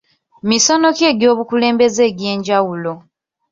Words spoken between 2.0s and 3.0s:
egy'enjawulo.